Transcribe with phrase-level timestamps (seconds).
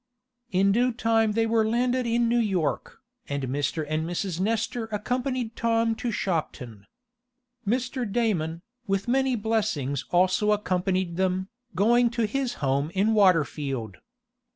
[0.51, 3.85] In due time they were landed in New York, and Mr.
[3.87, 4.39] and Mrs.
[4.39, 6.87] Nestor accompanied Tom to Shopton.
[7.67, 8.11] Mr.
[8.11, 13.97] Damon, with many blessings also accompanied them, going to his home in Waterfield.